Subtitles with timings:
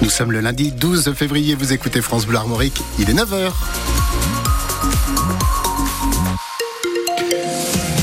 [0.00, 3.52] Nous sommes le lundi 12 février, vous écoutez France Bleu Armorique, il est 9h.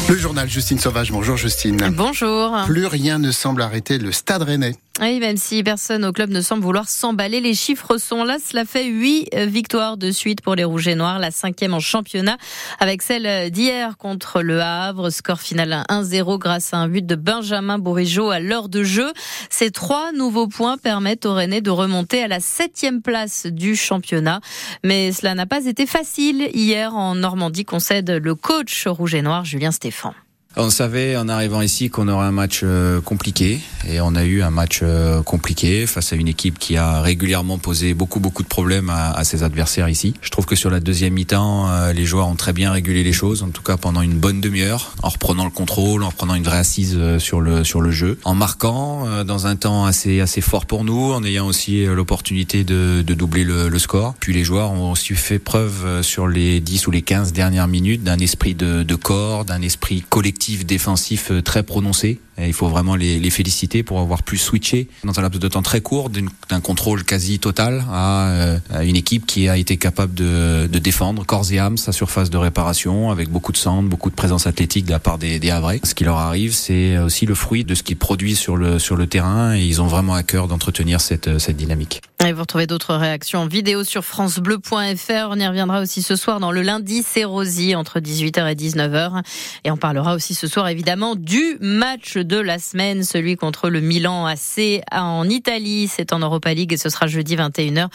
[0.10, 1.94] Le journal Justine Sauvage, bonjour Justine.
[1.96, 2.52] Bonjour.
[2.66, 4.76] Plus rien ne semble arrêter le stade rennais.
[5.02, 8.38] Oui, même si personne au club ne semble vouloir s'emballer, les chiffres sont là.
[8.42, 12.38] Cela fait huit victoires de suite pour les Rouges et Noirs, la cinquième en championnat,
[12.80, 15.10] avec celle d'hier contre le Havre.
[15.10, 19.12] Score final 1-0 grâce à un but de Benjamin Bourigeau à l'heure de jeu.
[19.50, 24.40] Ces trois nouveaux points permettent aux Rennais de remonter à la septième place du championnat.
[24.86, 26.50] Mais cela n'a pas été facile.
[26.54, 30.14] Hier, en Normandie, concède le coach Rouge et Noir, Julien Stéphan.
[30.58, 33.60] On savait en arrivant ici qu'on aurait un match euh, compliqué
[33.90, 37.58] et on a eu un match euh, compliqué face à une équipe qui a régulièrement
[37.58, 40.14] posé beaucoup beaucoup de problèmes à, ses adversaires ici.
[40.22, 43.12] Je trouve que sur la deuxième mi-temps, euh, les joueurs ont très bien régulé les
[43.12, 46.46] choses, en tout cas pendant une bonne demi-heure, en reprenant le contrôle, en reprenant une
[46.46, 50.66] vraie assise sur le sur le jeu, en marquant dans un temps assez assez fort
[50.66, 54.16] pour nous, en ayant aussi l'opportunité de, doubler le, score.
[54.22, 58.04] Puis les joueurs ont aussi fait preuve sur les 10 ou les 15 dernières minutes
[58.04, 62.20] d'un esprit de corps, d'un esprit collectif défensif euh, très prononcé.
[62.38, 65.82] Il faut vraiment les, féliciter pour avoir pu switcher dans un laps de temps très
[65.82, 71.26] court d'un contrôle quasi total euh, à, une équipe qui a été capable de, défendre
[71.26, 74.86] corps et âme sa surface de réparation avec beaucoup de centre, beaucoup de présence athlétique
[74.86, 75.80] de la part des, des Havrais.
[75.84, 79.56] Ce qui leur arrive, c'est aussi le fruit de ce qu'ils produisent sur le, terrain
[79.56, 82.02] et ils ont vraiment à cœur d'entretenir cette, cette dynamique.
[82.34, 85.28] Vous retrouvez d'autres réactions en vidéo sur francebleu.fr.
[85.30, 89.22] On y reviendra aussi ce soir dans le lundi, c'est Rosy entre 18h et 19h.
[89.64, 93.82] Et on parlera aussi ce soir évidemment du match de la semaine, celui contre le
[93.82, 95.88] Milan AC en Italie.
[95.88, 97.88] C'est en Europa League et ce sera jeudi 21h.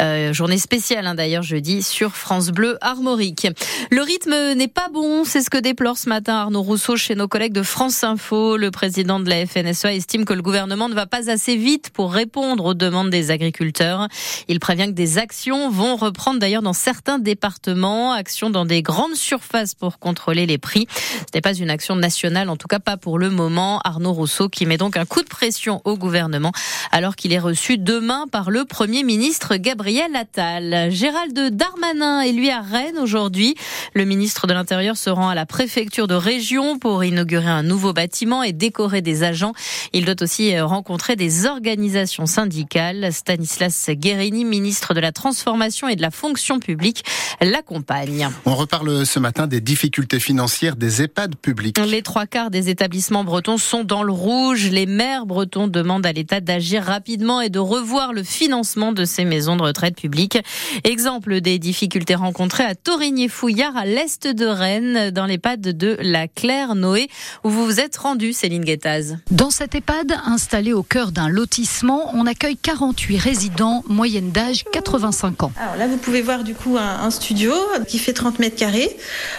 [0.00, 3.48] Euh, journée spéciale hein, d'ailleurs jeudi sur France Bleu Armorique.
[3.90, 7.26] Le rythme n'est pas bon, c'est ce que déplore ce matin Arnaud Rousseau chez nos
[7.26, 8.56] collègues de France Info.
[8.56, 12.12] Le président de la FNSEA estime que le gouvernement ne va pas assez vite pour
[12.12, 14.06] répondre aux demandes des agriculteurs.
[14.46, 19.16] Il prévient que des actions vont reprendre d'ailleurs dans certains départements, actions dans des grandes
[19.16, 20.86] surfaces pour contrôler les prix.
[20.92, 23.80] Ce n'est pas une action nationale, en tout cas pas pour le moment.
[23.82, 26.52] Arnaud Rousseau qui met donc un coup de pression au gouvernement
[26.92, 30.90] alors qu'il est reçu demain par le Premier ministre Gabriel Attal.
[30.90, 33.54] Gérald Darmanin est lui à Rennes aujourd'hui.
[33.94, 37.94] Le ministre de l'Intérieur se rend à la préfecture de région pour inaugurer un nouveau
[37.94, 39.54] bâtiment et décorer des agents.
[39.94, 43.12] Il doit aussi rencontrer des organisations syndicales.
[43.12, 47.02] Stanislas Guérini, ministre de la Transformation et de la Fonction publique,
[47.40, 48.28] l'accompagne.
[48.44, 51.78] On reparle ce matin des difficultés financières des EHPAD publics.
[51.78, 54.68] Les trois quarts des établissements bretons sont dans le rouge.
[54.70, 59.24] Les maires bretons demandent à l'État d'agir rapidement et de revoir le financement de ces
[59.24, 60.38] maisons de retraite publiques.
[60.84, 67.08] Exemple des difficultés rencontrées à Torigné-Fouillard, à l'est de Rennes, dans l'EHPAD de la Claire-Noé,
[67.44, 69.16] où vous vous êtes rendu, Céline Guettaz.
[69.30, 75.42] Dans cet EHPAD, installé au cœur d'un lotissement, on accueille 48 résidents, moyenne d'âge 85
[75.44, 75.52] ans.
[75.56, 77.52] Alors là, vous pouvez voir du coup un, studio
[77.86, 78.96] qui fait 30 mètres carrés,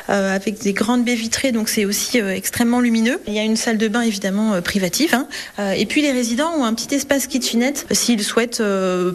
[0.10, 3.20] euh, avec des grandes baies vitrées, donc c'est aussi euh, extrêmement lumineux.
[3.28, 5.14] Il y a une salle de bain évidemment euh, privative.
[5.14, 5.28] Hein.
[5.76, 8.62] et puis les résidents ont un petit espace kitchenette s'ils souhaitent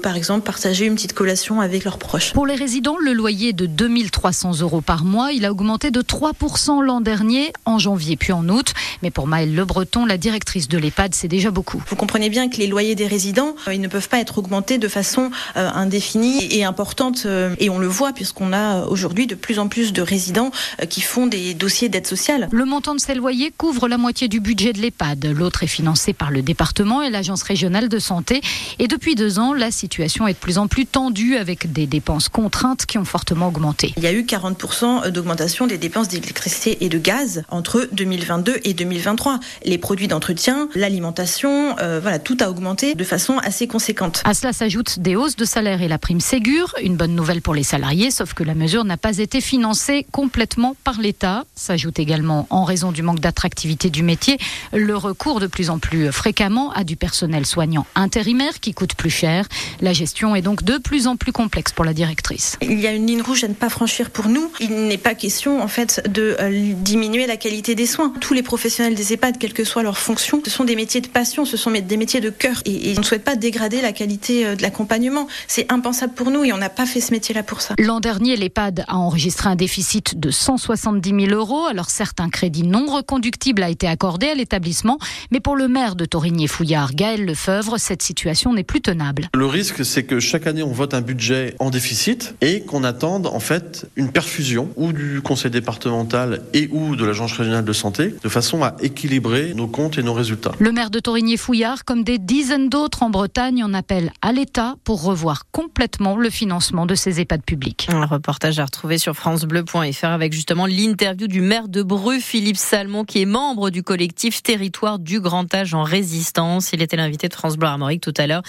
[0.03, 2.33] par exemple partager une petite collation avec leurs proches.
[2.33, 6.83] Pour les résidents, le loyer de 2300 euros par mois, il a augmenté de 3%
[6.83, 8.75] l'an dernier, en janvier puis en août.
[9.03, 11.83] Mais pour Maëlle Le Breton, la directrice de l'EHPAD, c'est déjà beaucoup.
[11.89, 14.89] Vous comprenez bien que les loyers des résidents, ils ne peuvent pas être augmentés de
[14.89, 17.27] façon indéfinie et importante.
[17.59, 20.51] et on le voit puisqu'on a aujourd'hui de plus en plus de résidents
[20.89, 22.49] qui font des dossiers d'aide sociale.
[22.51, 25.27] Le montant de ces loyers couvre la moitié du budget de l'EHPAD.
[25.27, 28.41] L'autre est financé par le département et l'agence régionale de santé.
[28.79, 31.04] Et depuis deux ans, la situation est de plus en plus tendue
[31.39, 33.93] avec des dépenses contraintes qui ont fortement augmenté.
[33.97, 38.73] Il y a eu 40% d'augmentation des dépenses d'électricité et de gaz entre 2022 et
[38.73, 39.39] 2023.
[39.65, 44.23] Les produits d'entretien, l'alimentation, euh, voilà, tout a augmenté de façon assez conséquente.
[44.25, 46.75] À cela s'ajoutent des hausses de salaire et la prime Ségur.
[46.83, 50.77] Une bonne nouvelle pour les salariés, sauf que la mesure n'a pas été financée complètement
[50.85, 51.45] par l'État.
[51.55, 54.39] S'ajoute également, en raison du manque d'attractivité du métier,
[54.73, 59.11] le recours de plus en plus fréquemment à du personnel soignant intérimaire qui coûte plus
[59.11, 59.47] cher.
[59.81, 62.56] La gestion est donc de plus en plus complexe pour la directrice.
[62.62, 64.50] Il y a une ligne rouge à ne pas franchir pour nous.
[64.61, 68.12] Il n'est pas question en fait de euh, diminuer la qualité des soins.
[68.20, 71.08] Tous les professionnels des EHPAD, quelle que soit leur fonction, ce sont des métiers de
[71.08, 73.93] passion, ce sont des métiers de cœur et, et on ne souhaite pas dégrader la
[73.93, 75.26] qualité euh, de l'accompagnement.
[75.49, 77.75] C'est impensable pour nous et on n'a pas fait ce métier-là pour ça.
[77.79, 81.67] L'an dernier, l'EHPAD a enregistré un déficit de 170 000 euros.
[81.67, 84.99] Alors certes, un crédit non reconductible a été accordé à l'état établissements.
[85.32, 89.29] Mais pour le maire de Torigny-Fouillard, Gaël Lefebvre, cette situation n'est plus tenable.
[89.35, 93.27] Le risque, c'est que chaque année, on vote un budget en déficit et qu'on attende
[93.27, 98.15] en fait une perfusion ou du conseil départemental et ou de l'agence régionale de santé
[98.23, 100.53] de façon à équilibrer nos comptes et nos résultats.
[100.59, 105.03] Le maire de Torigny-Fouillard, comme des dizaines d'autres en Bretagne, en appelle à l'État pour
[105.03, 107.87] revoir complètement le financement de ces EHPAD publics.
[107.89, 113.05] Un reportage à retrouver sur francebleu.fr avec justement l'interview du maire de Bru, Philippe Salmon,
[113.05, 116.75] qui est membre du collectif Territoire du Grand Âge en Résistance.
[116.75, 118.43] Il était l'invité de France Bleu Armorique tout à l'heure.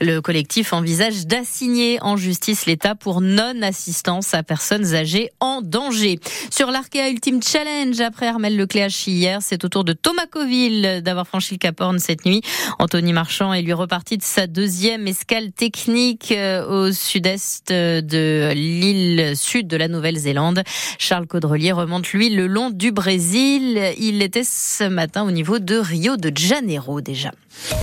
[0.00, 1.71] Le collectif envisage d'assigner
[2.02, 6.18] en justice l'État pour non-assistance à personnes âgées en danger.
[6.50, 11.26] Sur l'Arkea Ultimate Challenge, après Armel Lecléache hier, c'est au tour de Thomas Coville d'avoir
[11.26, 12.42] franchi le Cap Horn cette nuit.
[12.78, 19.34] Anthony Marchand est lui reparti de sa deuxième escale technique euh, au sud-est de l'île
[19.34, 20.62] sud de la Nouvelle-Zélande.
[20.98, 23.80] Charles Caudrelier remonte lui le long du Brésil.
[23.98, 27.30] Il était ce matin au niveau de Rio de Janeiro déjà.